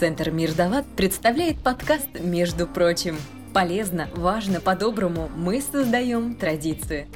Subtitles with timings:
[0.00, 3.18] Центр Мир Дават представляет подкаст «Между прочим».
[3.52, 7.06] Полезно, важно, по-доброму мы создаем традиции.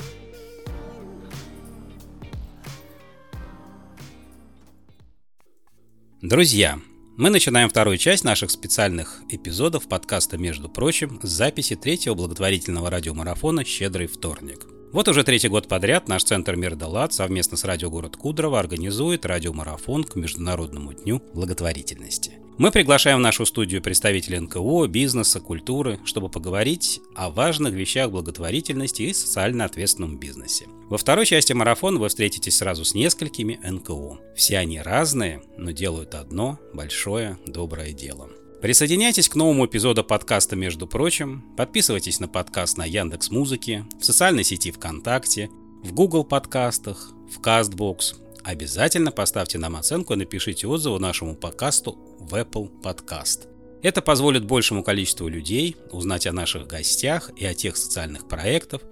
[6.21, 6.79] Друзья,
[7.17, 13.65] мы начинаем вторую часть наших специальных эпизодов подкаста «Между прочим» с записи третьего благотворительного радиомарафона
[13.65, 14.67] «Щедрый вторник».
[14.93, 19.25] Вот уже третий год подряд наш центр Мир Далат совместно с радио «Город Кудрово» организует
[19.25, 22.44] радиомарафон к Международному дню благотворительности.
[22.57, 29.03] Мы приглашаем в нашу студию представителей НКО, бизнеса, культуры, чтобы поговорить о важных вещах благотворительности
[29.03, 30.67] и социально ответственном бизнесе.
[30.89, 34.21] Во второй части марафона вы встретитесь сразу с несколькими НКО.
[34.37, 38.31] Все они разные, но делают одно большое доброе дело.
[38.63, 44.45] Присоединяйтесь к новому эпизоду подкаста «Между прочим», подписывайтесь на подкаст на Яндекс Музыке, в социальной
[44.45, 45.51] сети ВКонтакте,
[45.83, 48.24] в Google подкастах, в Castbox.
[48.45, 53.49] Обязательно поставьте нам оценку и напишите отзывы нашему подкасту в Apple Podcast.
[53.83, 58.83] Это позволит большему количеству людей узнать о наших гостях и о тех социальных проектах,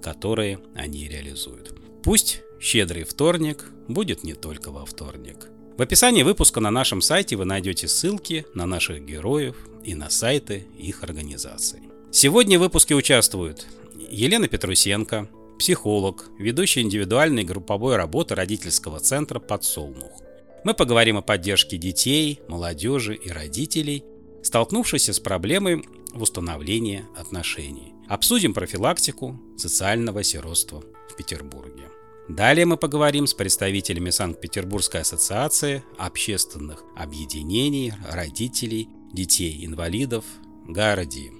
[0.00, 1.76] которые они реализуют.
[2.04, 5.48] Пусть щедрый вторник будет не только во вторник.
[5.76, 10.68] В описании выпуска на нашем сайте вы найдете ссылки на наших героев и на сайты
[10.78, 11.80] их организаций.
[12.12, 13.66] Сегодня в выпуске участвуют
[14.08, 15.28] Елена Петрусенко,
[15.60, 20.22] психолог, ведущая индивидуальной групповой работы родительского центра «Подсолнух».
[20.64, 24.02] Мы поговорим о поддержке детей, молодежи и родителей,
[24.42, 27.92] столкнувшихся с проблемой в установлении отношений.
[28.08, 31.90] Обсудим профилактику социального сиротства в Петербурге.
[32.26, 40.24] Далее мы поговорим с представителями Санкт-Петербургской ассоциации общественных объединений родителей детей-инвалидов
[40.66, 41.32] «Гарди».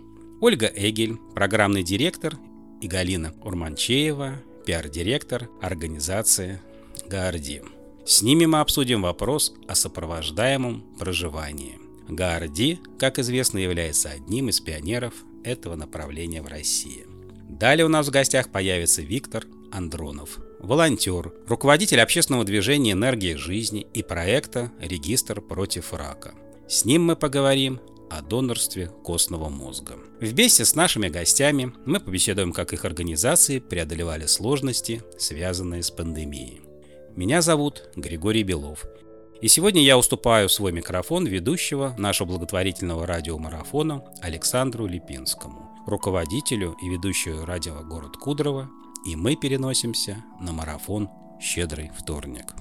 [0.42, 2.36] Ольга Эгель, программный директор,
[2.80, 6.60] и Галина Урманчеева, пиар-директор организации
[7.06, 7.62] «Гарди».
[8.06, 11.78] С ними мы обсудим вопрос о сопровождаемом проживании.
[12.08, 15.14] Гарди, как известно, является одним из пионеров
[15.44, 17.06] этого направления в России.
[17.48, 24.02] Далее у нас в гостях появится Виктор Андронов, волонтер, руководитель общественного движения «Энергия жизни» и
[24.02, 26.34] проекта «Регистр против рака».
[26.68, 29.94] С ним мы поговорим о донорстве костного мозга.
[30.20, 36.60] Вместе с нашими гостями мы побеседуем, как их организации преодолевали сложности, связанные с пандемией.
[37.16, 38.84] Меня зовут Григорий Белов.
[39.40, 47.46] И сегодня я уступаю свой микрофон ведущего нашего благотворительного радиомарафона Александру Липинскому, руководителю и ведущему
[47.46, 48.68] радио «Город Кудрово»
[49.04, 51.08] и мы переносимся на марафон
[51.40, 52.54] «Щедрый вторник».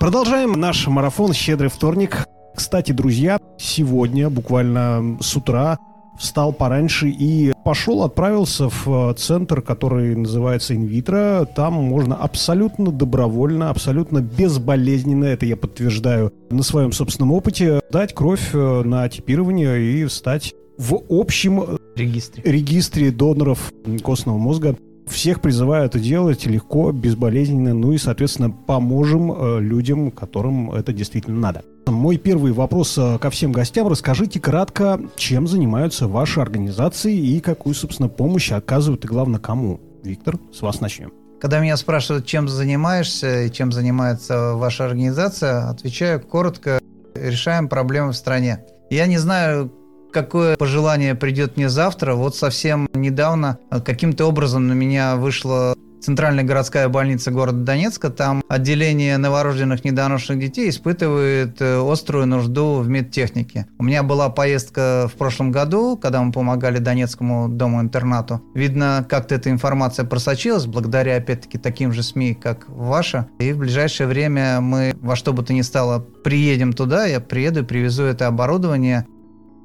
[0.00, 2.26] Продолжаем наш марафон «Щедрый вторник».
[2.54, 5.78] Кстати, друзья, сегодня, буквально с утра,
[6.18, 11.46] встал пораньше и пошел, отправился в э, центр, который называется «Инвитро».
[11.56, 18.50] Там можно абсолютно добровольно, абсолютно безболезненно, это я подтверждаю на своем собственном опыте, дать кровь
[18.54, 23.72] э, на типирование и стать в общем э, регистре, регистре доноров
[24.02, 24.76] костного мозга.
[25.06, 31.38] Всех призываю это делать легко, безболезненно, ну и, соответственно, поможем э, людям, которым это действительно
[31.38, 31.62] надо.
[31.86, 33.86] Мой первый вопрос э, ко всем гостям.
[33.88, 39.80] Расскажите кратко, чем занимаются ваши организации и какую, собственно, помощь оказывают и, главное, кому.
[40.02, 41.12] Виктор, с вас начнем.
[41.40, 46.80] Когда меня спрашивают, чем занимаешься и чем занимается ваша организация, отвечаю коротко,
[47.14, 48.64] решаем проблемы в стране.
[48.90, 49.70] Я не знаю,
[50.14, 52.14] какое пожелание придет мне завтра.
[52.14, 58.10] Вот совсем недавно э, каким-то образом на меня вышла Центральная городская больница города Донецка.
[58.10, 63.66] Там отделение новорожденных недоношенных детей испытывает э, острую нужду в медтехнике.
[63.78, 68.42] У меня была поездка в прошлом году, когда мы помогали Донецкому дому-интернату.
[68.54, 73.26] Видно, как-то эта информация просочилась, благодаря, опять-таки, таким же СМИ, как ваша.
[73.38, 77.60] И в ближайшее время мы во что бы то ни стало приедем туда, я приеду
[77.60, 79.06] и привезу это оборудование.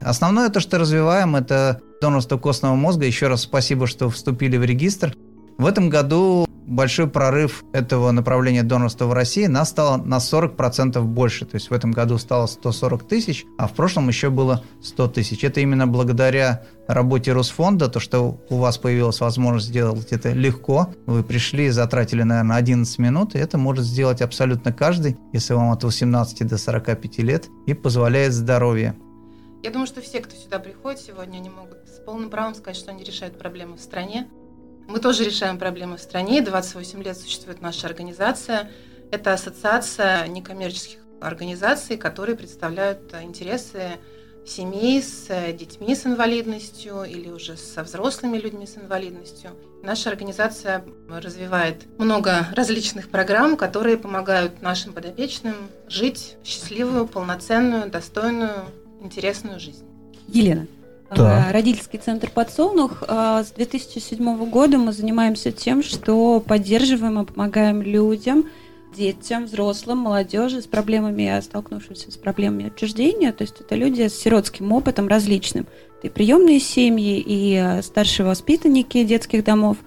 [0.01, 3.05] Основное то, что развиваем, это донорство костного мозга.
[3.05, 5.13] Еще раз спасибо, что вступили в регистр.
[5.57, 11.45] В этом году большой прорыв этого направления донорства в России нас стало на 40% больше.
[11.45, 15.43] То есть в этом году стало 140 тысяч, а в прошлом еще было 100 тысяч.
[15.43, 20.93] Это именно благодаря работе Росфонда, то, что у вас появилась возможность сделать это легко.
[21.05, 25.83] Вы пришли, затратили, наверное, 11 минут, и это может сделать абсолютно каждый, если вам от
[25.83, 28.95] 18 до 45 лет, и позволяет здоровье.
[29.61, 32.91] Я думаю, что все, кто сюда приходит сегодня, они могут с полным правом сказать, что
[32.91, 34.29] они решают проблемы в стране.
[34.87, 36.41] Мы тоже решаем проблемы в стране.
[36.41, 38.71] 28 лет существует наша организация.
[39.11, 43.97] Это ассоциация некоммерческих организаций, которые представляют интересы
[44.45, 49.51] семей с детьми с инвалидностью или уже со взрослыми людьми с инвалидностью.
[49.83, 55.55] Наша организация развивает много различных программ, которые помогают нашим подопечным
[55.87, 58.65] жить счастливую, полноценную, достойную
[59.01, 59.83] интересную жизнь.
[60.27, 60.67] Елена.
[61.15, 61.49] Да.
[61.49, 63.03] Э, Родительский центр «Подсолнух».
[63.07, 68.45] э, С 2007 года мы занимаемся тем, что поддерживаем и помогаем людям,
[68.95, 73.31] детям, взрослым, молодежи с проблемами, столкнувшимся с проблемами отчуждения.
[73.31, 75.67] То есть это люди с сиротским опытом различным.
[75.97, 79.77] Это и приемные семьи, и э, старшие воспитанники детских домов,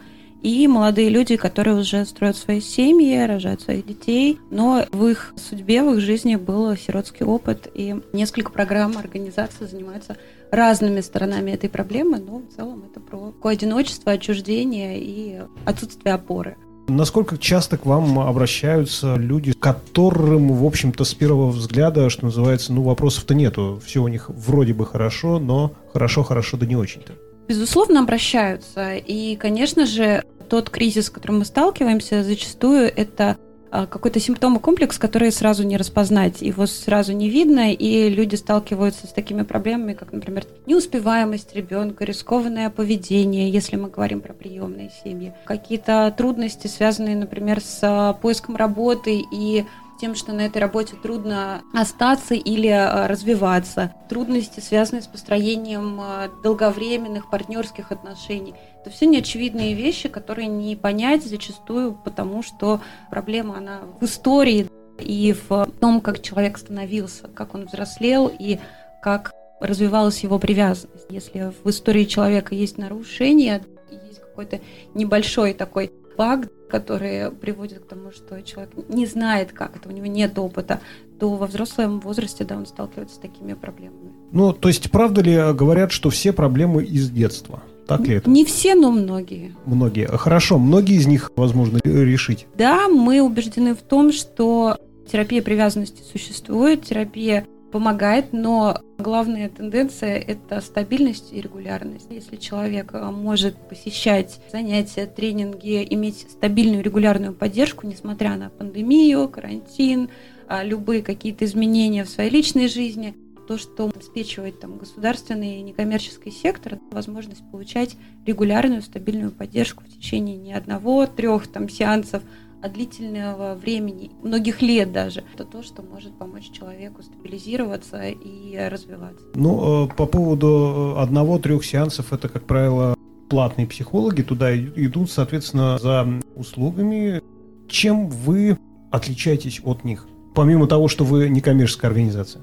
[0.42, 5.82] и молодые люди, которые уже строят свои семьи, рожают своих детей, но в их судьбе,
[5.82, 10.16] в их жизни был сиротский опыт, и несколько программ организации занимаются
[10.50, 16.56] разными сторонами этой проблемы, но в целом это про такое одиночество, отчуждение и отсутствие опоры.
[16.88, 22.82] Насколько часто к вам обращаются люди, которым, в общем-то, с первого взгляда, что называется, ну,
[22.82, 23.80] вопросов-то нету.
[23.84, 27.12] Все у них вроде бы хорошо, но хорошо-хорошо, да не очень-то.
[27.48, 28.94] Безусловно, обращаются.
[28.94, 33.36] И, конечно же, тот кризис, с которым мы сталкиваемся, зачастую это
[33.74, 39.06] а, какой-то симптомы комплекс, который сразу не распознать, его сразу не видно, и люди сталкиваются
[39.06, 45.32] с такими проблемами, как, например, неуспеваемость ребенка, рискованное поведение, если мы говорим про приемные семьи,
[45.46, 49.64] какие-то трудности, связанные, например, с а, поиском работы и
[50.02, 56.28] тем, что на этой работе трудно остаться или а, развиваться, трудности, связанные с построением а,
[56.42, 58.52] долговременных партнерских отношений.
[58.80, 64.66] Это все неочевидные вещи, которые не понять зачастую, потому что проблема, она в истории
[64.98, 68.58] и в том, как человек становился, как он взрослел и
[69.00, 71.06] как развивалась его привязанность.
[71.10, 74.58] Если в истории человека есть нарушение, есть какой-то
[74.94, 80.06] небольшой такой баг, который приводит к тому, что человек не знает, как это, у него
[80.06, 80.80] нет опыта,
[81.18, 84.12] то во взрослом возрасте, да, он сталкивается с такими проблемами.
[84.32, 87.62] Ну, то есть, правда ли говорят, что все проблемы из детства?
[87.86, 88.30] Так ли это?
[88.30, 89.54] Не все, но многие.
[89.66, 90.06] Многие.
[90.06, 92.46] Хорошо, многие из них возможно решить.
[92.56, 94.78] Да, мы убеждены в том, что
[95.10, 102.06] терапия привязанности существует, терапия помогает, но главная тенденция– это стабильность и регулярность.
[102.10, 110.10] Если человек э, может посещать занятия, тренинги, иметь стабильную регулярную поддержку, несмотря на пандемию, карантин,
[110.46, 113.16] а, любые какие-то изменения в своей личной жизни,
[113.48, 117.96] то, что обеспечивает там, государственный и некоммерческий сектор, возможность получать
[118.26, 122.22] регулярную, стабильную поддержку в течение не одного, трех там, сеансов,
[122.62, 125.24] а длительного времени, многих лет даже.
[125.34, 129.24] Это то, что может помочь человеку стабилизироваться и развиваться.
[129.34, 132.94] Ну, э, по поводу одного-трех сеансов, это, как правило,
[133.28, 136.06] платные психологи, туда идут, соответственно, за
[136.36, 137.20] услугами.
[137.68, 138.56] Чем вы
[138.92, 140.06] отличаетесь от них?
[140.34, 142.42] Помимо того, что вы некоммерческая организация.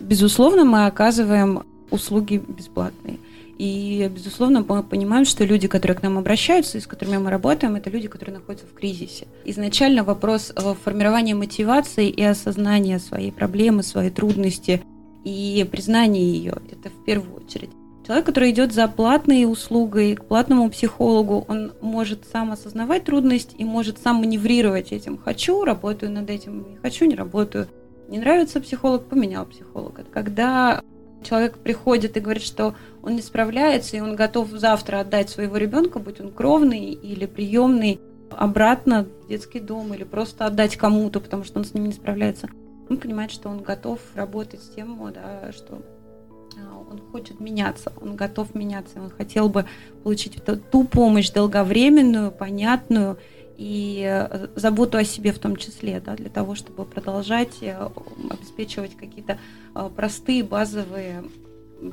[0.00, 3.18] Безусловно, мы оказываем услуги бесплатные.
[3.62, 7.76] И, безусловно, мы понимаем, что люди, которые к нам обращаются и с которыми мы работаем,
[7.76, 9.26] это люди, которые находятся в кризисе.
[9.44, 10.50] Изначально вопрос
[10.82, 14.80] формирования мотивации и осознания своей проблемы, своей трудности
[15.24, 16.54] и признания ее.
[16.72, 17.68] Это в первую очередь.
[18.06, 23.64] Человек, который идет за платной услугой к платному психологу, он может сам осознавать трудность и
[23.64, 25.18] может сам маневрировать этим.
[25.18, 27.68] Хочу, работаю над этим, не хочу, не работаю.
[28.08, 30.02] Не нравится психолог, поменял психолога.
[30.10, 30.82] Когда
[31.22, 35.98] человек приходит и говорит, что он не справляется, и он готов завтра отдать своего ребенка,
[35.98, 38.00] будь он кровный или приемный,
[38.30, 42.48] обратно в детский дом или просто отдать кому-то, потому что он с ним не справляется.
[42.88, 45.82] Он понимает, что он готов работать с тем, да, что
[46.58, 49.66] а, он хочет меняться, он готов меняться, он хотел бы
[50.02, 50.40] получить
[50.70, 53.18] ту помощь долговременную, понятную
[53.60, 57.90] и э, заботу о себе в том числе, да, для того, чтобы продолжать э,
[58.30, 59.38] обеспечивать какие-то
[59.74, 61.24] э, простые базовые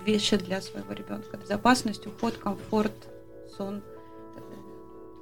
[0.06, 1.36] вещи для своего ребенка.
[1.36, 2.94] Безопасность, уход, комфорт,
[3.58, 3.82] сон.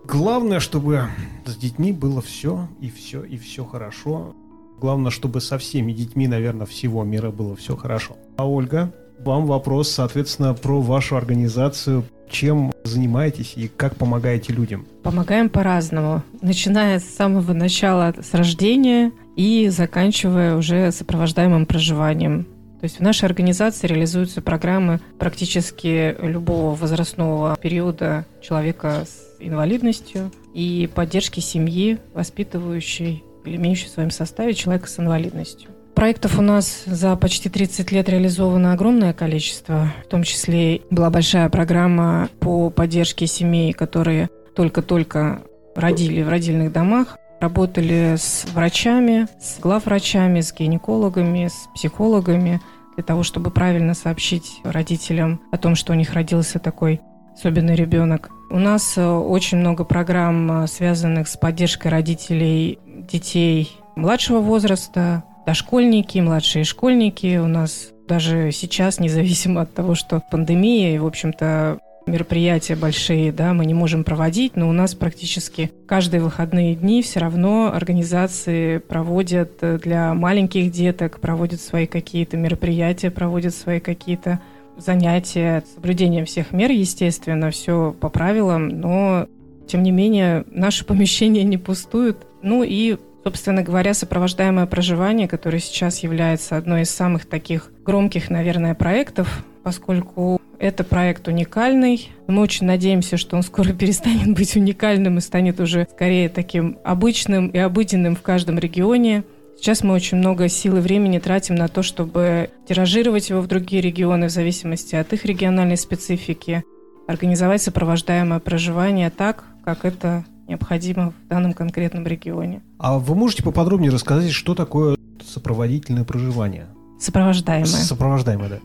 [0.03, 1.07] Главное, чтобы
[1.47, 4.35] с детьми было все и все и все хорошо.
[4.79, 8.17] Главное, чтобы со всеми детьми, наверное, всего мира было все хорошо.
[8.37, 12.03] А Ольга, вам вопрос, соответственно, про вашу организацию.
[12.29, 14.85] Чем занимаетесь и как помогаете людям?
[15.03, 22.45] Помогаем по-разному, начиная с самого начала, с рождения и заканчивая уже сопровождаемым проживанием.
[22.79, 30.89] То есть в нашей организации реализуются программы практически любого возрастного периода человека с инвалидностью и
[30.93, 35.69] поддержки семьи, воспитывающей или имеющей в своем составе человека с инвалидностью.
[35.95, 39.93] Проектов у нас за почти 30 лет реализовано огромное количество.
[40.05, 47.17] В том числе была большая программа по поддержке семей, которые только-только родили в родильных домах.
[47.39, 52.61] Работали с врачами, с главврачами, с гинекологами, с психологами
[52.95, 56.99] для того, чтобы правильно сообщить родителям о том, что у них родился такой
[57.33, 58.29] особенный ребенок.
[58.49, 66.19] У нас э, очень много программ, э, связанных с поддержкой родителей детей младшего возраста, дошкольники,
[66.19, 67.37] младшие школьники.
[67.37, 73.53] У нас даже сейчас, независимо от того, что пандемия, и, в общем-то, мероприятия большие, да,
[73.53, 79.53] мы не можем проводить, но у нас практически каждые выходные дни все равно организации проводят
[79.81, 84.39] для маленьких деток, проводят свои какие-то мероприятия, проводят свои какие-то
[84.77, 89.27] занятия, соблюдением всех мер, естественно, все по правилам, но
[89.67, 92.27] тем не менее наши помещения не пустуют.
[92.41, 98.75] Ну и Собственно говоря, сопровождаемое проживание, которое сейчас является одной из самых таких громких, наверное,
[98.75, 102.11] проектов, поскольку это проект уникальный.
[102.27, 107.47] Мы очень надеемся, что он скоро перестанет быть уникальным и станет уже скорее таким обычным
[107.47, 109.23] и обыденным в каждом регионе.
[109.57, 113.81] Сейчас мы очень много сил и времени тратим на то, чтобы тиражировать его в другие
[113.81, 116.63] регионы в зависимости от их региональной специфики,
[117.07, 122.61] организовать сопровождаемое проживание так, как это необходимо в данном конкретном регионе.
[122.77, 126.67] А вы можете поподробнее рассказать, что такое сопроводительное проживание?
[126.99, 127.65] Сопровождаемое.
[127.65, 128.59] Сопровождаемое, да.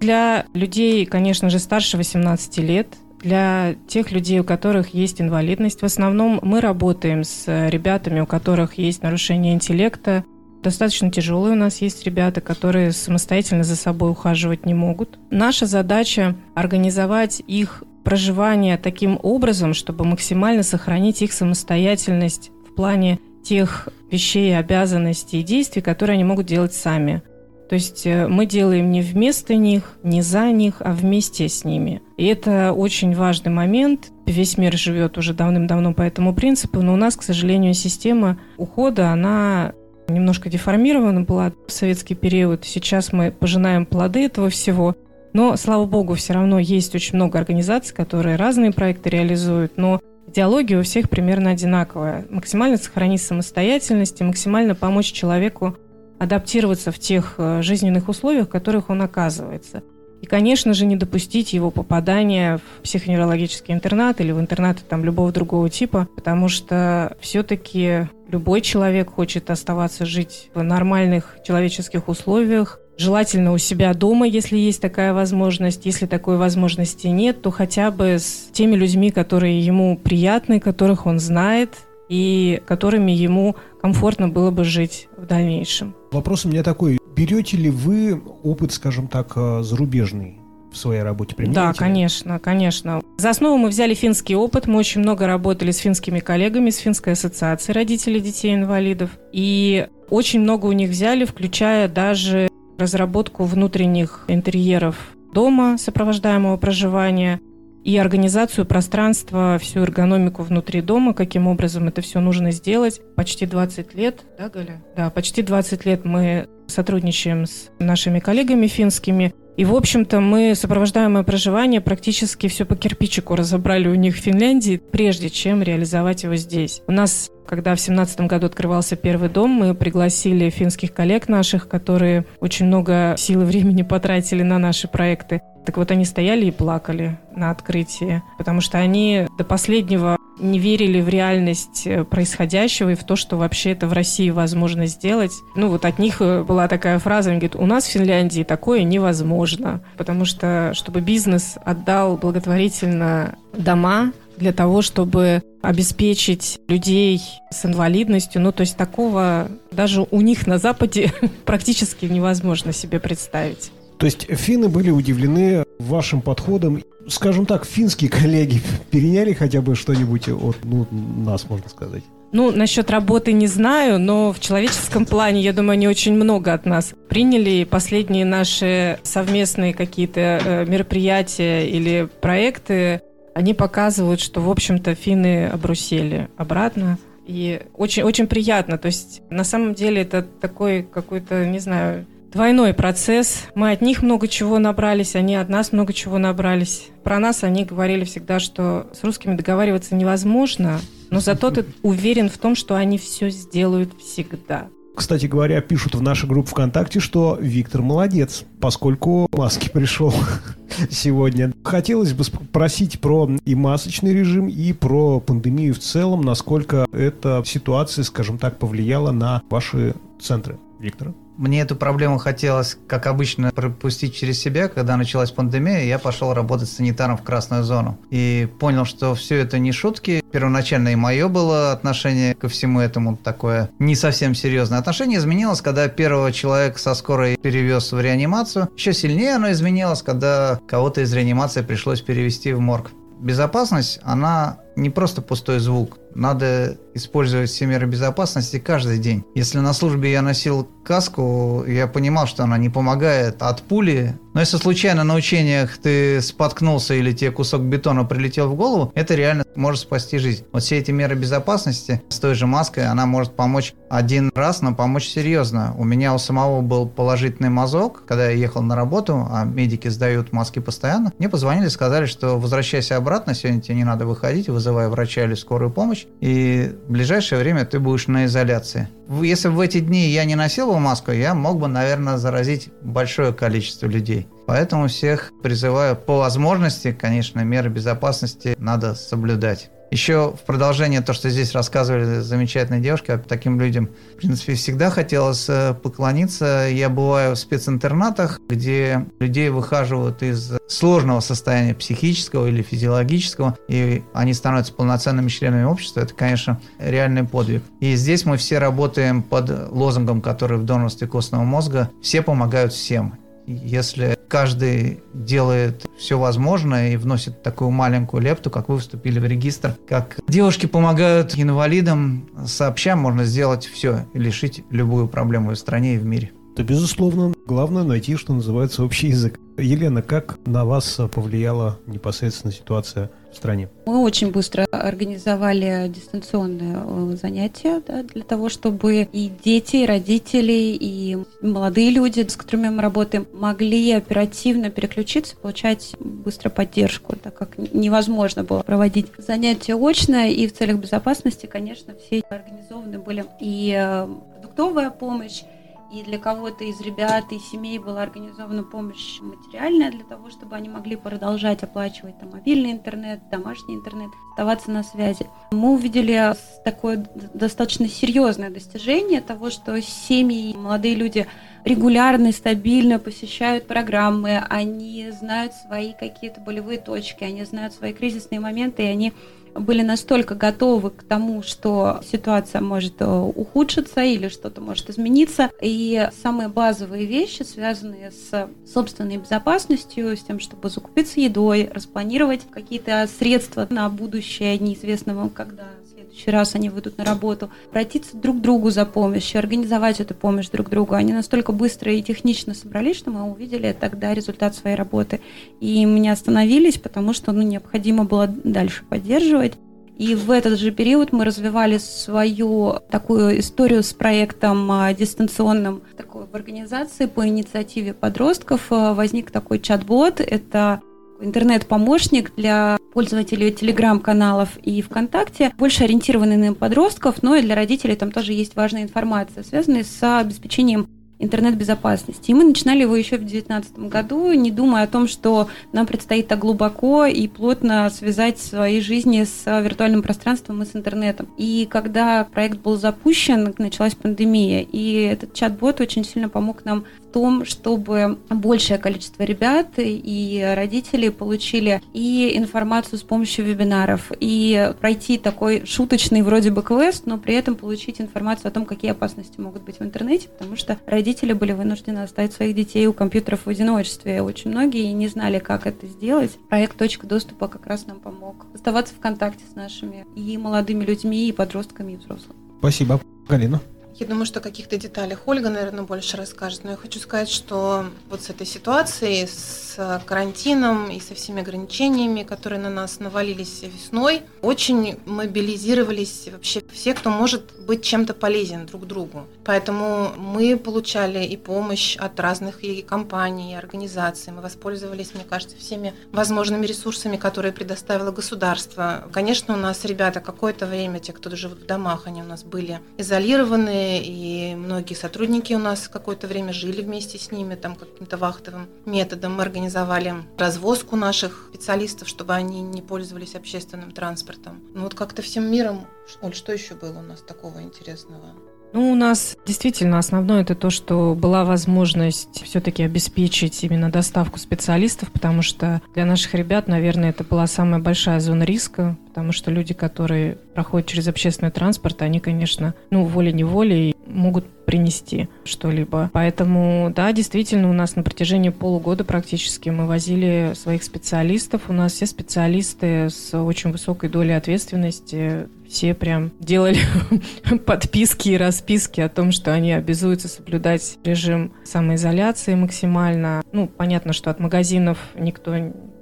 [0.00, 5.84] Для людей, конечно же, старше 18 лет, для тех людей, у которых есть инвалидность, в
[5.84, 10.24] основном мы работаем с ребятами, у которых есть нарушение интеллекта.
[10.62, 15.18] Достаточно тяжелые у нас есть ребята, которые самостоятельно за собой ухаживать не могут.
[15.30, 23.88] Наша задача организовать их проживания таким образом, чтобы максимально сохранить их самостоятельность в плане тех
[24.10, 27.22] вещей, обязанностей и действий, которые они могут делать сами.
[27.68, 32.00] То есть э, мы делаем не вместо них, не за них, а вместе с ними.
[32.16, 34.10] И это очень важный момент.
[34.26, 39.10] Весь мир живет уже давным-давно по этому принципу, но у нас, к сожалению, система ухода,
[39.10, 39.74] она
[40.08, 42.64] немножко деформирована была в советский период.
[42.64, 44.96] Сейчас мы пожинаем плоды этого всего.
[45.32, 50.78] Но, слава богу, все равно есть очень много организаций, которые разные проекты реализуют, но идеология
[50.78, 52.26] у всех примерно одинаковая.
[52.30, 55.76] Максимально сохранить самостоятельность и максимально помочь человеку
[56.18, 59.82] адаптироваться в тех э, жизненных условиях, в которых он оказывается.
[60.20, 65.32] И, конечно же, не допустить его попадания в психоневрологический интернат или в интернаты там любого
[65.32, 73.52] другого типа, потому что все-таки любой человек хочет оставаться жить в нормальных человеческих условиях, Желательно
[73.52, 75.86] у себя дома, если есть такая возможность.
[75.86, 81.20] Если такой возможности нет, то хотя бы с теми людьми, которые ему приятны, которых он
[81.20, 81.70] знает
[82.08, 85.94] и которыми ему комфортно было бы жить в дальнейшем.
[86.10, 86.98] Вопрос у меня такой.
[87.18, 90.38] Берете ли вы опыт, скажем так, э, зарубежный?
[90.70, 91.60] в своей работе применяете?
[91.60, 93.00] Да, конечно, конечно.
[93.16, 94.66] За основу мы взяли финский опыт.
[94.66, 99.10] Мы очень много работали с финскими коллегами, с Финской ассоциацией родителей детей-инвалидов.
[99.32, 104.96] И очень много у них взяли, включая даже разработку внутренних интерьеров
[105.32, 107.40] дома сопровождаемого проживания
[107.88, 113.00] и организацию пространства, всю эргономику внутри дома, каким образом это все нужно сделать.
[113.16, 114.82] Почти 20 лет, да, Галя?
[114.94, 119.32] Да, почти 20 лет мы сотрудничаем с нашими коллегами финскими.
[119.56, 124.76] И, в общем-то, мы сопровождаемое проживание практически все по кирпичику разобрали у них в Финляндии,
[124.76, 126.82] прежде чем реализовать его здесь.
[126.88, 132.26] У нас когда в семнадцатом году открывался первый дом, мы пригласили финских коллег наших, которые
[132.40, 135.40] очень много сил и времени потратили на наши проекты.
[135.68, 141.02] Так вот, они стояли и плакали на открытии, потому что они до последнего не верили
[141.02, 145.32] в реальность э, происходящего и в то, что вообще это в России возможно сделать.
[145.56, 148.82] Ну, вот от них э, была такая фраза, они говорят, у нас в Финляндии такое
[148.82, 157.20] невозможно, потому что, чтобы бизнес отдал благотворительно дома, для того, чтобы обеспечить людей
[157.50, 158.40] с инвалидностью.
[158.40, 161.12] Ну, то есть такого даже у них на Западе
[161.44, 163.72] практически невозможно себе представить.
[163.98, 166.82] То есть финны были удивлены вашим подходом.
[167.08, 172.02] Скажем так, финские коллеги переняли хотя бы что-нибудь от ну, нас, можно сказать?
[172.30, 176.66] Ну, насчет работы не знаю, но в человеческом плане, я думаю, они очень много от
[176.66, 177.64] нас приняли.
[177.64, 183.00] Последние наши совместные какие-то э, мероприятия или проекты
[183.34, 186.98] они показывают, что, в общем-то, финны обрусели обратно.
[187.24, 188.78] И очень, очень приятно.
[188.78, 193.44] То есть, на самом деле, это такой какой-то, не знаю, двойной процесс.
[193.54, 196.88] Мы от них много чего набрались, они от нас много чего набрались.
[197.02, 200.80] Про нас они говорили всегда, что с русскими договариваться невозможно,
[201.10, 204.68] но зато ты уверен в том, что они все сделают всегда.
[204.98, 210.12] Кстати говоря, пишут в нашу группу ВКонтакте, что Виктор молодец, поскольку маски пришел
[210.90, 211.52] сегодня.
[211.62, 218.02] Хотелось бы спросить про и масочный режим, и про пандемию в целом, насколько эта ситуация,
[218.02, 220.58] скажем так, повлияла на ваши центры.
[220.80, 221.14] Виктор?
[221.38, 224.66] Мне эту проблему хотелось, как обычно, пропустить через себя.
[224.66, 227.96] Когда началась пандемия, я пошел работать санитаром в красную зону.
[228.10, 230.24] И понял, что все это не шутки.
[230.32, 234.80] Первоначально и мое было отношение ко всему этому такое не совсем серьезное.
[234.80, 238.68] Отношение изменилось, когда первого человека со скорой перевез в реанимацию.
[238.76, 242.90] Еще сильнее оно изменилось, когда кого-то из реанимации пришлось перевести в морг.
[243.20, 245.98] Безопасность, она не просто пустой звук.
[246.14, 249.24] Надо использовать все меры безопасности каждый день.
[249.34, 254.18] Если на службе я носил каску, я понимал, что она не помогает от пули.
[254.34, 259.14] Но если случайно на учениях ты споткнулся или тебе кусок бетона прилетел в голову, это
[259.14, 260.44] реально может спасти жизнь.
[260.52, 264.74] Вот все эти меры безопасности с той же маской, она может помочь один раз, но
[264.74, 265.74] помочь серьезно.
[265.76, 270.32] У меня у самого был положительный мазок, когда я ехал на работу, а медики сдают
[270.32, 271.12] маски постоянно.
[271.18, 275.70] Мне позвонили, сказали, что возвращайся обратно, сегодня тебе не надо выходить, вызывая врача или скорую
[275.70, 278.88] помощь, и в ближайшее время ты будешь на изоляции.
[279.22, 282.68] Если бы в эти дни я не носил бы маску, я мог бы, наверное, заразить
[282.82, 284.28] большое количество людей.
[284.46, 289.70] Поэтому всех призываю по возможности, конечно, меры безопасности надо соблюдать.
[289.90, 294.90] Еще в продолжение то, что здесь рассказывали замечательные девушки, а таким людям, в принципе, всегда
[294.90, 296.68] хотелось э, поклониться.
[296.70, 304.34] Я бываю в специнтернатах, где людей выхаживают из сложного состояния психического или физиологического, и они
[304.34, 306.00] становятся полноценными членами общества.
[306.00, 307.62] Это, конечно, реальный подвиг.
[307.80, 313.14] И здесь мы все работаем под лозунгом, который в донорстве костного мозга «Все помогают всем».
[313.48, 319.74] Если каждый делает все возможное и вносит такую маленькую лепту, как вы вступили в регистр,
[319.88, 325.98] как девушки помогают инвалидам, сообща можно сделать все и решить любую проблему в стране и
[325.98, 326.30] в мире.
[326.58, 329.40] Да, безусловно, главное найти, что называется, общий язык.
[329.58, 333.68] Елена, как на вас повлияла непосредственно ситуация в стране?
[333.86, 340.76] Мы очень быстро организовали дистанционные э, занятия да, для того, чтобы и дети, и родители,
[340.78, 347.58] и молодые люди, с которыми мы работаем, могли оперативно переключиться, получать быстро поддержку, так как
[347.58, 354.08] невозможно было проводить занятия очно, и в целях безопасности, конечно, все организованы были и э,
[354.34, 355.42] продуктовая помощь,
[355.90, 360.68] и для кого-то из ребят и семей была организована помощь материальная для того, чтобы они
[360.68, 365.26] могли продолжать оплачивать там, мобильный интернет, домашний интернет, оставаться на связи.
[365.50, 371.26] Мы увидели такое достаточно серьезное достижение того, что семьи, молодые люди
[371.64, 378.40] регулярно и стабильно посещают программы, они знают свои какие-то болевые точки, они знают свои кризисные
[378.40, 379.12] моменты, и они
[379.54, 385.50] были настолько готовы к тому, что ситуация может э, ухудшиться или что-то может измениться.
[385.60, 393.08] И самые базовые вещи, связанные с собственной безопасностью, с тем, чтобы закупиться едой, распланировать какие-то
[393.18, 395.64] средства на будущее, неизвестно вам когда
[396.08, 400.48] следующий раз они выйдут на работу, обратиться друг к другу за помощью, организовать эту помощь
[400.48, 400.94] друг другу.
[400.94, 405.20] Они настолько быстро и технично собрались, что мы увидели тогда результат своей работы.
[405.60, 409.54] И мы не остановились, потому что ну, необходимо было дальше поддерживать.
[409.98, 416.26] И в этот же период мы развивали свою такую историю с проектом а, дистанционным такой
[416.26, 418.68] в организации по инициативе подростков.
[418.70, 420.20] А, возник такой чат-бот.
[420.20, 420.80] Это
[421.20, 428.10] интернет-помощник для пользователей телеграм-каналов и ВКонтакте, больше ориентированный на подростков, но и для родителей там
[428.10, 432.30] тоже есть важная информация, связанная с обеспечением интернет-безопасности.
[432.30, 436.28] И мы начинали его еще в 2019 году, не думая о том, что нам предстоит
[436.28, 441.28] так глубоко и плотно связать свои жизни с виртуальным пространством и с интернетом.
[441.36, 447.07] И когда проект был запущен, началась пандемия, и этот чат-бот очень сильно помог нам в
[447.12, 455.18] том, чтобы большее количество ребят и родителей получили и информацию с помощью вебинаров, и пройти
[455.18, 459.62] такой шуточный вроде бы квест, но при этом получить информацию о том, какие опасности могут
[459.62, 464.22] быть в интернете, потому что родители были вынуждены оставить своих детей у компьютеров в одиночестве.
[464.22, 466.32] Очень многие не знали, как это сделать.
[466.48, 471.28] Проект «Точка доступа» как раз нам помог оставаться в контакте с нашими и молодыми людьми,
[471.28, 472.38] и подростками, и взрослыми.
[472.58, 473.00] Спасибо.
[473.28, 473.60] Галина?
[473.98, 476.62] Я думаю, что о каких-то деталях Ольга, наверное, больше расскажет.
[476.62, 482.22] Но я хочу сказать, что вот с этой ситуацией, с карантином и со всеми ограничениями,
[482.22, 488.86] которые на нас навалились весной, очень мобилизировались вообще все, кто может быть чем-то полезен друг
[488.86, 489.26] другу.
[489.44, 494.32] Поэтому мы получали и помощь от разных и компаний, и организаций.
[494.32, 499.08] Мы воспользовались, мне кажется, всеми возможными ресурсами, которые предоставило государство.
[499.12, 502.80] Конечно, у нас ребята какое-то время, те, кто живут в домах, они у нас были
[502.96, 508.68] изолированы, и многие сотрудники у нас какое-то время жили вместе с ними, там каким-то вахтовым
[508.84, 509.34] методом.
[509.34, 514.62] Мы организовали развозку наших специалистов, чтобы они не пользовались общественным транспортом.
[514.74, 515.86] Ну вот как-то всем миром,
[516.22, 518.34] Оль, что еще было у нас такого интересного?
[518.72, 525.10] Ну, у нас действительно основное это то, что была возможность все-таки обеспечить именно доставку специалистов,
[525.10, 529.72] потому что для наших ребят, наверное, это была самая большая зона риска, потому что люди,
[529.72, 536.10] которые проходят через общественный транспорт, они, конечно, ну, волей-неволей могут принести что-либо.
[536.12, 541.62] Поэтому, да, действительно, у нас на протяжении полугода практически мы возили своих специалистов.
[541.68, 546.80] У нас все специалисты с очень высокой долей ответственности все прям делали
[547.66, 553.42] подписки и расписки о том, что они обязуются соблюдать режим самоизоляции максимально.
[553.52, 555.54] Ну, понятно, что от магазинов никто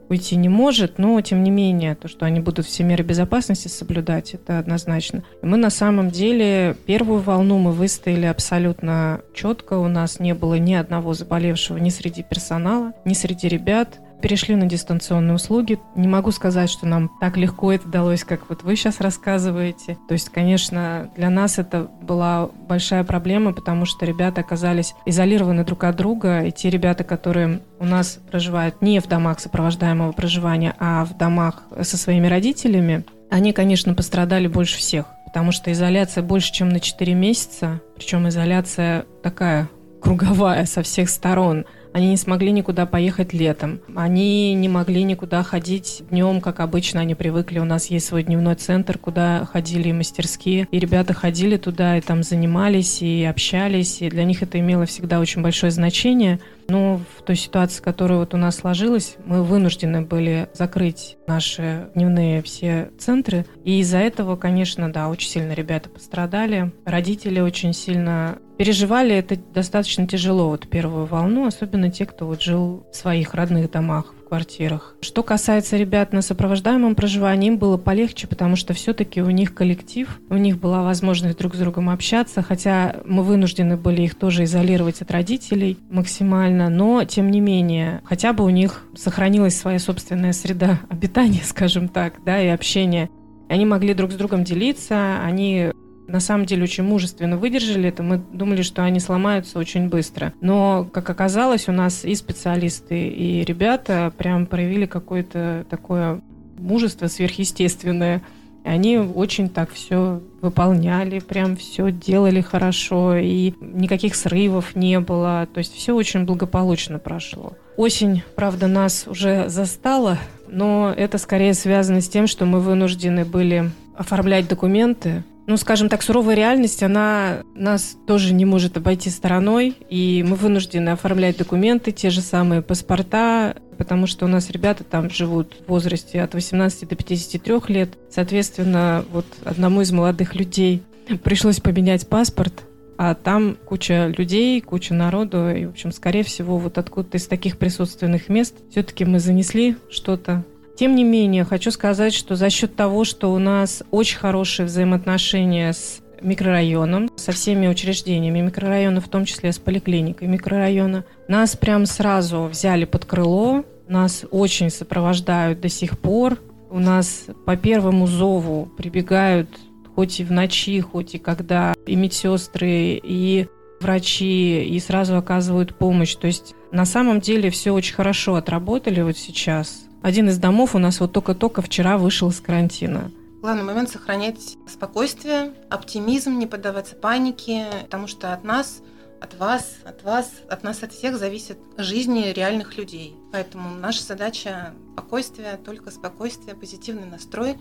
[0.09, 4.35] уйти не может, но тем не менее, то, что они будут все меры безопасности соблюдать,
[4.35, 5.25] это однозначно.
[5.42, 9.75] Мы на самом деле первую волну мы выстояли абсолютно четко.
[9.75, 14.66] У нас не было ни одного заболевшего ни среди персонала, ни среди ребят перешли на
[14.66, 15.79] дистанционные услуги.
[15.94, 19.98] Не могу сказать, что нам так легко это далось, как вот вы сейчас рассказываете.
[20.09, 25.85] То есть, конечно, для нас это была большая проблема, потому что ребята оказались изолированы друг
[25.85, 31.05] от друга, и те ребята, которые у нас проживают не в домах сопровождаемого проживания, а
[31.05, 36.68] в домах со своими родителями, они, конечно, пострадали больше всех, потому что изоляция больше, чем
[36.68, 39.68] на 4 месяца, причем изоляция такая
[40.00, 41.64] круговая со всех сторон–
[41.96, 43.80] они не смогли никуда поехать летом.
[43.94, 47.59] Они не могли никуда ходить днем, как обычно они привыкли.
[47.59, 50.68] У нас есть свой дневной центр, куда ходили мастерские.
[50.70, 54.02] И ребята ходили туда и там занимались и общались.
[54.02, 56.38] И для них это имело всегда очень большое значение.
[56.68, 62.42] Но в той ситуации, которая вот у нас сложилась, мы вынуждены были закрыть наши дневные
[62.42, 63.46] все центры.
[63.64, 66.72] И из-за этого, конечно, да, очень сильно ребята пострадали.
[66.85, 72.87] Родители очень сильно переживали это достаточно тяжело, вот первую волну, особенно те, кто вот жил
[72.90, 74.96] в своих родных домах, квартирах.
[75.00, 80.20] Что касается ребят на сопровождаемом проживании, им было полегче, потому что все-таки у них коллектив,
[80.28, 85.00] у них была возможность друг с другом общаться, хотя мы вынуждены были их тоже изолировать
[85.02, 90.80] от родителей максимально, но тем не менее, хотя бы у них сохранилась своя собственная среда
[90.88, 93.08] обитания, скажем так, да, и общения.
[93.48, 95.70] Они могли друг с другом делиться, они
[96.09, 98.03] на самом деле очень мужественно выдержали это.
[98.03, 100.33] Мы думали, что они сломаются очень быстро.
[100.40, 106.21] Но, как оказалось, у нас и специалисты, и ребята прям проявили какое-то такое
[106.59, 108.23] мужество сверхъестественное.
[108.64, 115.47] Они очень так все выполняли, прям все делали хорошо, и никаких срывов не было.
[115.53, 117.53] То есть все очень благополучно прошло.
[117.77, 123.71] Осень, правда, нас уже застала, но это скорее связано с тем, что мы вынуждены были
[123.97, 130.24] оформлять документы ну, скажем так, суровая реальность, она нас тоже не может обойти стороной, и
[130.26, 135.54] мы вынуждены оформлять документы, те же самые паспорта, потому что у нас ребята там живут
[135.66, 137.90] в возрасте от 18 до 53 лет.
[138.11, 140.82] Соответственно, вот одному из молодых людей
[141.22, 142.64] пришлось поменять паспорт,
[142.98, 147.59] а там куча людей, куча народу, и, в общем, скорее всего, вот откуда-то из таких
[147.59, 150.44] присутственных мест все-таки мы занесли что-то
[150.76, 155.72] тем не менее, хочу сказать, что за счет того, что у нас очень хорошие взаимоотношения
[155.72, 162.44] с микрорайоном, со всеми учреждениями микрорайона, в том числе с поликлиникой микрорайона, нас прям сразу
[162.44, 166.38] взяли под крыло, нас очень сопровождают до сих пор.
[166.70, 169.48] У нас по первому зову прибегают
[169.94, 173.46] хоть и в ночи, хоть и когда и медсестры, и
[173.80, 176.14] врачи, и сразу оказывают помощь.
[176.16, 179.86] То есть на самом деле все очень хорошо отработали вот сейчас.
[180.07, 183.11] Один из домов у нас вот только-только вчера вышел из карантина.
[183.42, 188.83] Главный момент– сохранять спокойствие, оптимизм, не поддаваться панике, потому что от нас,
[189.21, 193.16] от вас, от вас, от нас, от всех зависит жизни реальных людей.
[193.33, 197.57] Поэтому наша задача– спокойствие, только спокойствие, позитивный настрой.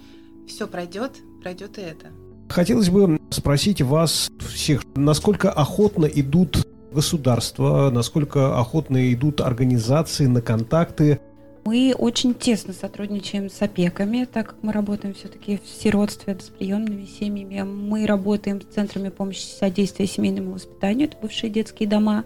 [0.47, 2.11] Все пройдет, пройдет и это.
[2.49, 11.19] Хотелось бы спросить вас всех, насколько охотно идут государства, насколько охотно идут организации на контакты
[11.65, 17.05] мы очень тесно сотрудничаем с опеками, так как мы работаем все-таки в сиротстве с приемными
[17.05, 17.63] семьями.
[17.63, 22.23] Мы работаем с центрами помощи содействия семейному воспитанию, это бывшие детские дома,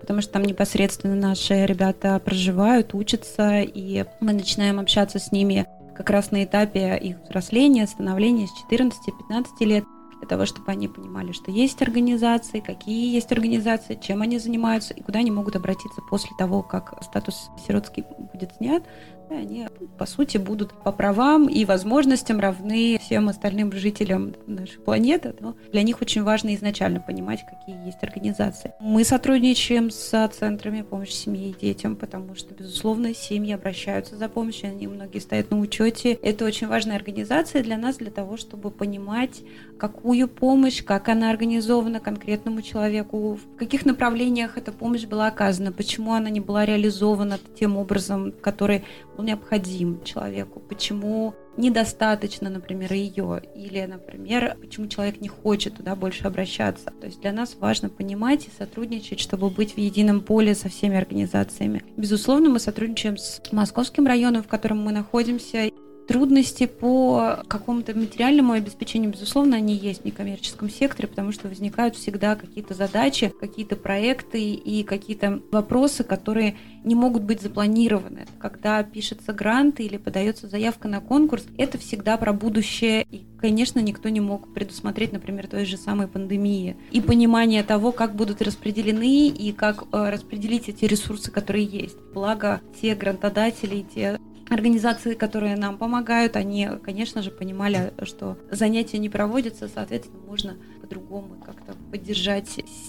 [0.00, 5.66] потому что там непосредственно наши ребята проживают, учатся, и мы начинаем общаться с ними
[5.96, 9.84] как раз на этапе их взросления, становления с 14-15 лет
[10.18, 15.02] для того, чтобы они понимали, что есть организации, какие есть организации, чем они занимаются и
[15.02, 18.82] куда они могут обратиться после того, как статус сиротский будет снят.
[19.30, 19.66] Они,
[19.98, 25.34] по сути, будут по правам и возможностям равны всем остальным жителям нашей планеты.
[25.40, 28.74] Но для них очень важно изначально понимать, какие есть организации.
[28.80, 34.68] Мы сотрудничаем с центрами помощи семье и детям, потому что, безусловно, семьи обращаются за помощью,
[34.68, 36.12] они многие стоят на учете.
[36.12, 39.40] Это очень важная организация для нас, для того, чтобы понимать,
[39.78, 40.03] какую
[40.38, 46.30] помощь, как она организована конкретному человеку, в каких направлениях эта помощь была оказана, почему она
[46.30, 48.84] не была реализована тем образом, который
[49.16, 56.26] был необходим человеку, почему недостаточно, например, ее, или, например, почему человек не хочет туда больше
[56.26, 56.92] обращаться.
[57.00, 60.96] То есть для нас важно понимать и сотрудничать, чтобы быть в едином поле со всеми
[60.96, 61.82] организациями.
[61.96, 65.70] Безусловно, мы сотрудничаем с Московским районом, в котором мы находимся,
[66.06, 72.36] Трудности по какому-то материальному обеспечению, безусловно, они есть в некоммерческом секторе, потому что возникают всегда
[72.36, 78.26] какие-то задачи, какие-то проекты и какие-то вопросы, которые не могут быть запланированы.
[78.38, 83.06] Когда пишется грант или подается заявка на конкурс, это всегда про будущее.
[83.10, 86.76] И, конечно, никто не мог предусмотреть, например, той же самой пандемии.
[86.90, 91.96] И понимание того, как будут распределены и как э, распределить эти ресурсы, которые есть.
[92.12, 94.20] Благо, те грантодатели, те
[94.54, 101.36] организации, которые нам помогают, они, конечно же, понимали, что занятия не проводятся, соответственно, можно по-другому
[101.44, 102.48] как-то поддержать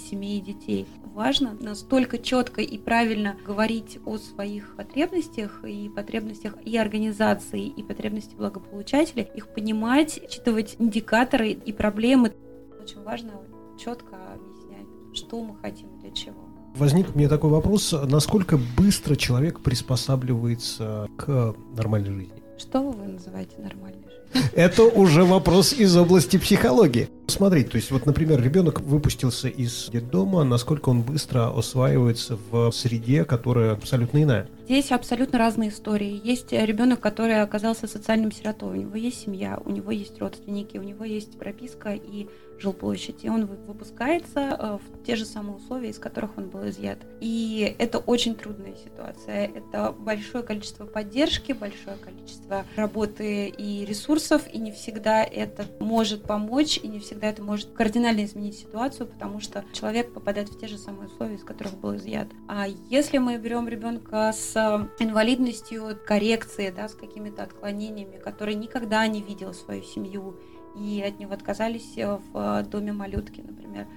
[0.10, 0.88] семьи и детей.
[1.13, 8.36] Важно настолько четко и правильно говорить о своих потребностях и потребностях и организации, и потребностей
[8.36, 12.34] благополучателей, их понимать, учитывать индикаторы и проблемы.
[12.82, 13.32] Очень важно
[13.80, 16.44] четко объяснять, что мы хотим для чего.
[16.76, 22.34] Возник мне такой вопрос, насколько быстро человек приспосабливается к нормальной жизни?
[22.58, 24.06] Что вы называете нормальной
[24.54, 27.10] это уже вопрос из области психологии.
[27.28, 33.26] Смотрите, то есть вот, например, ребенок выпустился из детдома, насколько он быстро осваивается в среде,
[33.26, 34.48] которая абсолютно иная.
[34.66, 36.22] Здесь абсолютно разные истории.
[36.24, 40.84] Есть ребенок, который оказался социальным сиротой, у него есть семья, у него есть родственники, у
[40.84, 42.28] него есть прописка и
[42.60, 47.00] жилплощадь, и он выпускается э, в те же самые условия, из которых он был изъят.
[47.20, 49.48] И это очень трудная ситуация.
[49.48, 56.78] Это большое количество поддержки, большое количество работы и ресурсов, и не всегда это может помочь,
[56.78, 60.78] и не всегда это может кардинально изменить ситуацию, потому что человек попадает в те же
[60.78, 62.28] самые условия, из которых был изъят.
[62.48, 64.56] А если мы берем ребенка с
[65.00, 70.38] инвалидностью, коррекцией, да, с какими-то отклонениями, который никогда не видел свою семью,
[70.76, 73.88] и от него отказались в э, доме малютки, например.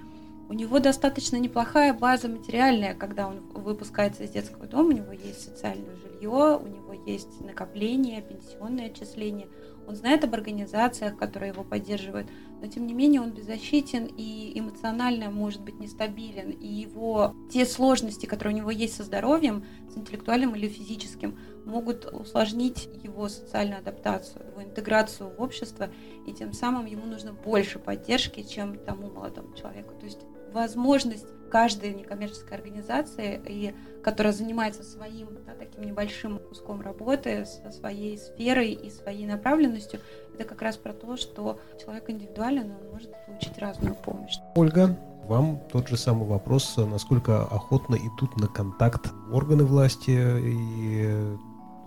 [0.49, 5.43] У него достаточно неплохая база материальная, когда он выпускается из детского дома, у него есть
[5.43, 9.47] социальное жилье, у него есть накопление, пенсионное отчисление–
[9.89, 12.27] он знает об организациях, которые его поддерживают,
[12.61, 16.51] но тем не менее он беззащитен и эмоционально может быть нестабилен.
[16.51, 22.05] И его те сложности, которые у него есть со здоровьем, с интеллектуальным или физическим, могут
[22.05, 25.89] усложнить его социальную адаптацию, его интеграцию в общество,
[26.27, 29.93] и тем самым ему нужно больше поддержки, чем тому молодому человеку.
[29.99, 30.19] То есть
[30.53, 38.17] возможность каждой некоммерческой организации, и, которая занимается своим да, таким небольшим куском работы, со своей
[38.17, 39.99] сферой и своей направленностью,
[40.35, 44.35] это как раз про то, что человек индивидуален, он может получить разную помощь.
[44.55, 51.37] Ольга, вам тот же самый вопрос, насколько охотно идут на контакт органы власти и,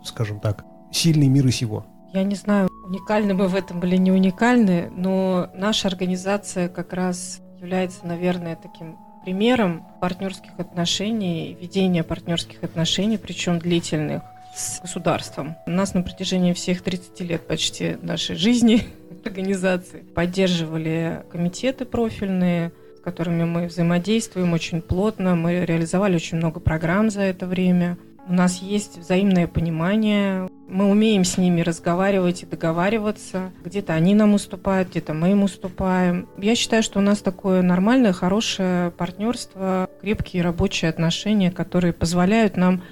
[0.05, 1.87] скажем так, сильный мир и сего?
[2.13, 7.41] Я не знаю, уникальны мы в этом или не уникальны, но наша организация как раз
[7.63, 14.23] является, наверное, таким примером партнерских отношений, ведения партнерских отношений, причем длительных,
[14.53, 15.55] с государством.
[15.65, 18.83] Нас на протяжении всех 30 лет почти нашей жизни
[19.25, 25.37] организации поддерживали комитеты профильные, с которыми мы взаимодействуем очень плотно.
[25.37, 27.97] Мы реализовали очень много программ за это время.
[28.27, 33.51] У нас есть взаимное понимание, мы умеем с ними разговаривать и договариваться.
[33.63, 36.27] Где-то они нам уступают, где-то мы им уступаем.
[36.39, 42.83] Я считаю, что у нас такое нормальное, хорошее партнерство, крепкие рабочие отношения, которые позволяют нам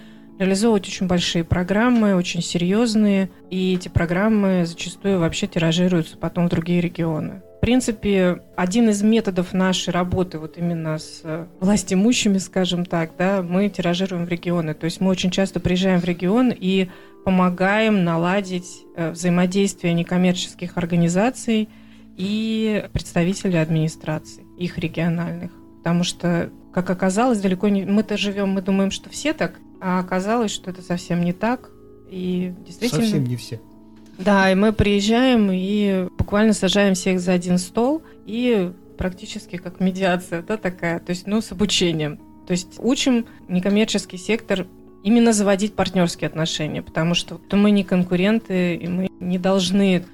[0.40, 6.80] реализовывать очень большие программы, очень серьезные, и эти программы зачастую вообще тиражируются потом в другие
[6.80, 7.42] регионы.
[7.58, 13.42] В принципе, один из методов нашей работы, вот именно с э, властимущими, скажем так, да,
[13.42, 14.72] мы тиражируем в регионы.
[14.72, 16.88] То есть мы очень часто приезжаем в регион и
[17.22, 21.68] помогаем наладить э, взаимодействие некоммерческих организаций
[22.16, 25.52] и представителей администрации, их региональных.
[25.80, 27.84] Потому что, как оказалось, далеко не...
[27.84, 31.70] Мы-то живем, мы думаем, что все так, а оказалось, что это совсем не так.
[32.10, 33.02] И действительно...
[33.02, 33.60] Совсем не все.
[34.18, 40.42] Да, и мы приезжаем и буквально сажаем всех за один стол и практически как медиация,
[40.42, 42.18] да, такая, то есть, ну, с обучением.
[42.46, 44.66] То есть учим некоммерческий сектор
[45.02, 50.04] именно заводить партнерские отношения, потому что мы не конкуренты, и мы не должны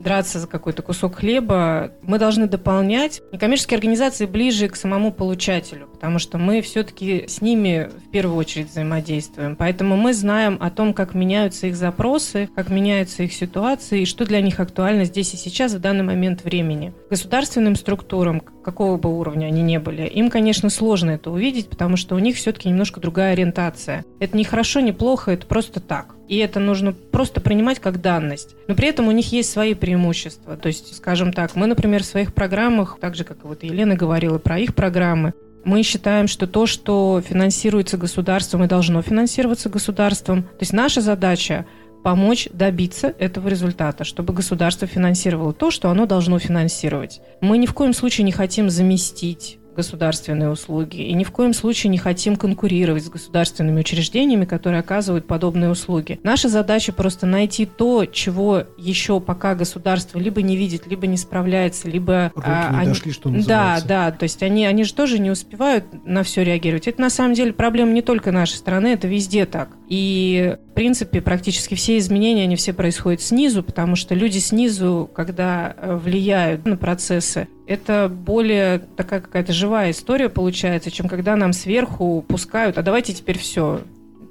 [0.00, 1.92] драться за какой-то кусок хлеба.
[2.02, 3.22] Мы должны дополнять.
[3.32, 8.70] Некоммерческие организации ближе к самому получателю, потому что мы все-таки с ними в первую очередь
[8.70, 9.56] взаимодействуем.
[9.56, 14.24] Поэтому мы знаем о том, как меняются их запросы, как меняются их ситуации, и что
[14.24, 16.92] для них актуально здесь и сейчас, в данный момент времени.
[17.10, 22.16] Государственным структурам, какого бы уровня они ни были, им, конечно, сложно это увидеть, потому что
[22.16, 24.04] у них все-таки немножко другая ориентация.
[24.18, 26.16] Это не хорошо, не плохо, это просто так.
[26.26, 28.56] И это нужно просто принимать как данность.
[28.66, 30.56] Но при этом у них есть свои преимущества.
[30.56, 34.38] То есть, скажем так, мы, например, в своих программах, так же, как вот Елена говорила
[34.38, 40.58] про их программы, мы считаем, что то, что финансируется государством и должно финансироваться государством, то
[40.60, 41.66] есть наша задача
[42.06, 47.20] помочь добиться этого результата, чтобы государство финансировало то, что оно должно финансировать.
[47.40, 50.96] Мы ни в коем случае не хотим заместить государственные услуги.
[50.96, 56.18] И ни в коем случае не хотим конкурировать с государственными учреждениями, которые оказывают подобные услуги.
[56.22, 61.88] Наша задача просто найти то, чего еще пока государство либо не видит, либо не справляется,
[61.88, 62.32] либо...
[62.34, 62.88] Руки а, не они...
[62.88, 63.86] дошли, что называется.
[63.86, 66.88] Да, да, то есть они, они же тоже не успевают на все реагировать.
[66.88, 69.70] Это на самом деле проблема не только нашей страны, это везде так.
[69.88, 75.74] И, в принципе, практически все изменения, они все происходят снизу, потому что люди снизу, когда
[75.76, 82.24] э, влияют на процессы, это более такая какая-то живая история получается, чем когда нам сверху
[82.26, 83.80] пускают, а давайте теперь все,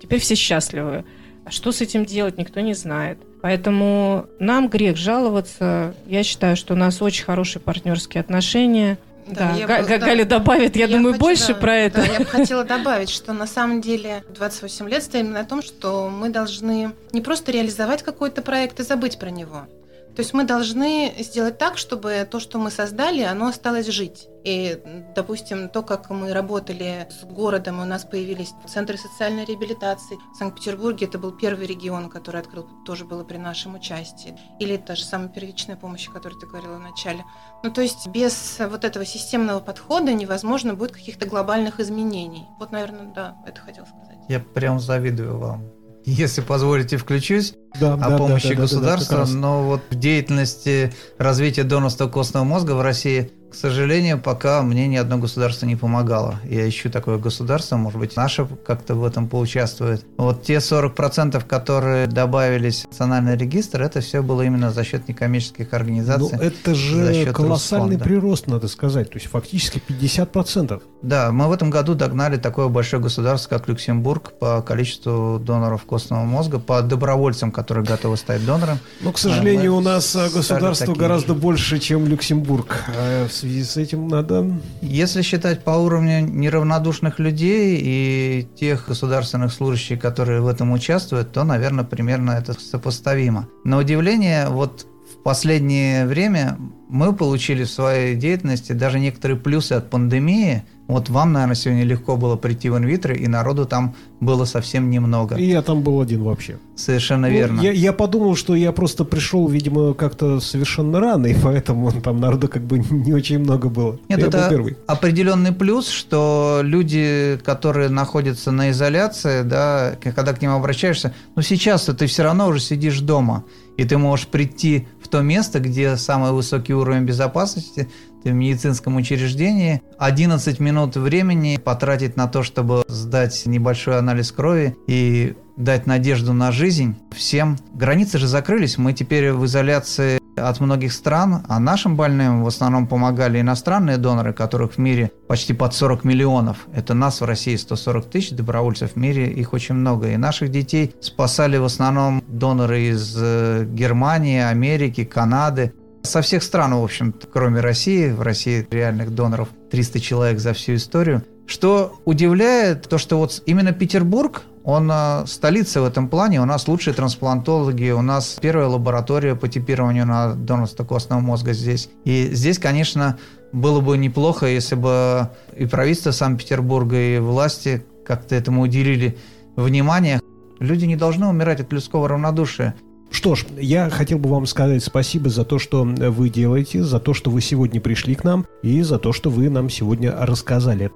[0.02, 1.06] теперь все счастливы.
[1.46, 3.20] А что с этим делать, никто не знает.
[3.42, 5.94] Поэтому нам грех жаловаться.
[6.08, 8.98] Я считаю, что у нас очень хорошие партнерские отношения.
[9.28, 11.98] Да, да, Га- бы, Галя добавит, я, я думаю, хочу, больше да, про это.
[11.98, 16.10] Да, я бы хотела добавить, что на самом деле 28 лет стоим на том, что
[16.10, 19.68] мы должны не просто реализовать какой-то проект и забыть про него,
[20.16, 24.30] то есть мы должны сделать так, чтобы то, что мы создали, оно осталось жить.
[24.46, 24.80] И,
[25.14, 30.18] допустим, то, как мы работали с городом, у нас появились центры социальной реабилитации.
[30.34, 34.38] В Санкт-Петербурге это был первый регион, который открыл, тоже было при нашем участии.
[34.60, 37.26] Или та же самая первичная помощь, о которой ты говорила вначале.
[37.64, 42.46] Ну, то есть без вот этого системного подхода невозможно будет каких-то глобальных изменений.
[42.58, 44.20] Вот, наверное, да, это хотел сказать.
[44.30, 45.76] Я прям завидую вам
[46.06, 49.96] если позволите, включусь да, о да, помощи да, да, государства, да, да, но вот в
[49.96, 55.78] деятельности развития донорства костного мозга в России к сожалению, пока мне ни одно государство не
[55.78, 56.42] помогало.
[56.44, 60.06] Я ищу такое государство, может быть, наше как-то в этом поучаствует.
[60.18, 65.74] Вот те 40%, которые добавились в национальный регистр, это все было именно за счет некоммерческих
[65.74, 66.38] организаций.
[66.38, 69.10] Но это же колоссальный прирост, надо сказать.
[69.12, 70.82] То есть фактически 50%.
[71.02, 76.26] Да, мы в этом году догнали такое большое государство, как Люксембург, по количеству доноров костного
[76.26, 78.80] мозга, по добровольцам, которые готовы стать донором.
[79.02, 81.40] Но, к сожалению, мы у нас государство гораздо же.
[81.40, 82.84] больше, чем Люксембург.
[82.98, 84.52] А связи с этим надо...
[84.82, 91.44] Если считать по уровню неравнодушных людей и тех государственных служащих, которые в этом участвуют, то,
[91.44, 93.48] наверное, примерно это сопоставимо.
[93.64, 96.58] На удивление, вот в последнее время
[96.90, 102.16] мы получили в своей деятельности даже некоторые плюсы от пандемии– вот вам, наверное, сегодня легко
[102.16, 105.36] было прийти в инвитро, и народу там было совсем немного.
[105.36, 106.58] И я там был один вообще.
[106.76, 107.62] Совершенно ну, верно.
[107.62, 112.48] Я, я подумал, что я просто пришел, видимо, как-то совершенно рано, и поэтому там народу
[112.48, 114.00] как бы не очень много было.
[114.10, 120.52] Нет, я это определенный плюс, что люди, которые находятся на изоляции, да, когда к ним
[120.52, 123.44] обращаешься, ну сейчас ты все равно уже сидишь дома,
[123.78, 127.90] и ты можешь прийти в то место, где самый высокий уровень безопасности,
[128.24, 135.36] в медицинском учреждении, 11 минут времени потратить на то, чтобы сдать небольшой анализ крови и
[135.58, 137.58] дать надежду на жизнь всем.
[137.74, 142.88] Границы же закрылись, мы теперь в изоляции от многих стран, а нашим больным в основном
[142.88, 146.68] помогали иностранные доноры, которых в мире почти под 40 миллионов.
[146.74, 150.10] Это нас в России 140 тысяч добровольцев, в мире их очень много.
[150.10, 155.74] И наших детей спасали в основном доноры из э, Германии, Америки, Канады.
[156.04, 158.12] Со всех стран, в общем кроме России.
[158.12, 161.24] В России реальных доноров 300 человек за всю историю.
[161.48, 166.68] Что удивляет, то что вот именно Петербург, он а, столица в этом плане, у нас
[166.68, 171.90] лучшие трансплантологи, у нас первая лаборатория по типированию на донорство костного мозга здесь.
[172.04, 173.20] И здесь, конечно,
[173.54, 179.18] было бы неплохо, если бы и правительство Санкт-Петербурга, и власти как-то этому уделили
[179.56, 180.20] внимание.
[180.60, 182.74] Люди не должны умирать от людского равнодушия.
[183.12, 187.14] Что ж, я хотел бы вам сказать спасибо за то, что вы делаете, за то,
[187.14, 190.92] что вы сегодня пришли к нам и за то, что вы нам сегодня рассказали.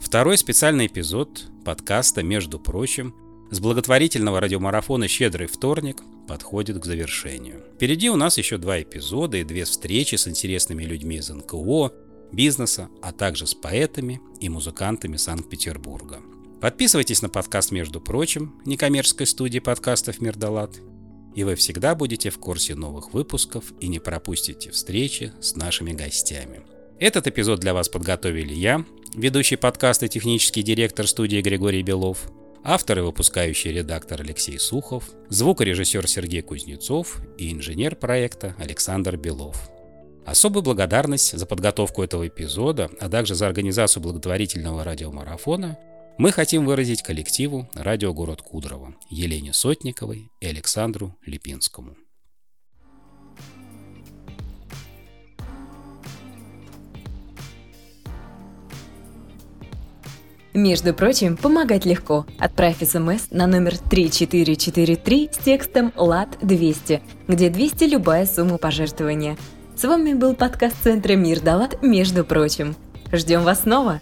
[0.00, 3.14] Второй специальный эпизод подкаста «Между прочим»
[3.50, 7.62] с благотворительного радиомарафона «Щедрый вторник» подходит к завершению.
[7.74, 11.92] Впереди у нас еще два эпизода и две встречи с интересными людьми из НКО,
[12.32, 16.20] бизнеса, а также с поэтами и музыкантами Санкт-Петербурга.
[16.60, 20.78] Подписывайтесь на подкаст «Между прочим» некоммерческой студии подкастов «Мирдалат»,
[21.34, 26.62] и вы всегда будете в курсе новых выпусков и не пропустите встречи с нашими гостями.
[27.00, 28.84] Этот эпизод для вас подготовили я,
[29.14, 32.28] ведущий подкаста и технический директор студии Григорий Белов,
[32.64, 39.70] автор и выпускающий редактор Алексей Сухов, звукорежиссер Сергей Кузнецов и инженер проекта Александр Белов.
[40.26, 45.78] Особую благодарность за подготовку этого эпизода, а также за организацию благотворительного радиомарафона
[46.18, 51.96] мы хотим выразить коллективу «Радио Город Кудрово» Елене Сотниковой и Александру Липинскому.
[60.58, 62.26] Между прочим, помогать легко.
[62.36, 69.36] Отправь смс на номер 3443 с текстом «ЛАД-200», где 200 любая сумма пожертвования.
[69.76, 72.74] С вами был подкаст Центра Мир Далат «Между прочим».
[73.12, 74.00] Ждем вас снова!